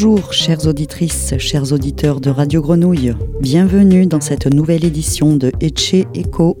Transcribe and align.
Bonjour 0.00 0.32
chères 0.32 0.68
auditrices, 0.68 1.34
chers 1.38 1.72
auditeurs 1.72 2.20
de 2.20 2.30
Radio 2.30 2.62
Grenouille. 2.62 3.14
Bienvenue 3.40 4.06
dans 4.06 4.20
cette 4.20 4.46
nouvelle 4.46 4.84
édition 4.84 5.34
de 5.34 5.50
Etche 5.60 6.06
Echo. 6.14 6.56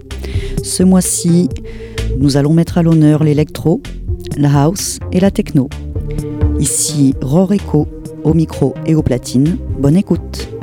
Ce 0.64 0.82
mois-ci, 0.82 1.48
nous 2.18 2.36
allons 2.36 2.52
mettre 2.52 2.78
à 2.78 2.82
l'honneur 2.82 3.22
l'électro, 3.22 3.80
la 4.36 4.64
house 4.64 4.98
et 5.12 5.20
la 5.20 5.30
techno. 5.30 5.68
Ici 6.58 7.14
Ror 7.20 7.52
Echo 7.52 7.86
au 8.24 8.34
micro 8.34 8.74
et 8.86 8.96
aux 8.96 9.04
platines. 9.04 9.56
Bonne 9.78 9.96
écoute. 9.96 10.57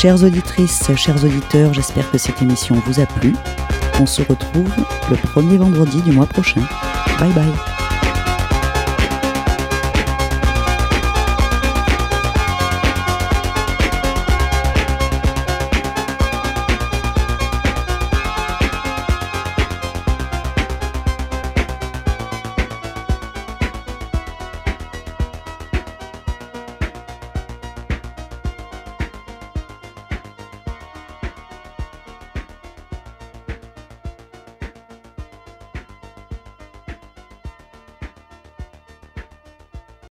Chères 0.00 0.24
auditrices, 0.24 0.90
chers 0.96 1.22
auditeurs, 1.22 1.74
j'espère 1.74 2.10
que 2.10 2.16
cette 2.16 2.40
émission 2.40 2.74
vous 2.86 3.00
a 3.00 3.04
plu. 3.04 3.34
On 4.00 4.06
se 4.06 4.22
retrouve 4.22 4.72
le 5.10 5.16
premier 5.16 5.58
vendredi 5.58 6.00
du 6.00 6.10
mois 6.10 6.24
prochain. 6.24 6.62
Bye 7.18 7.30
bye. 7.34 7.79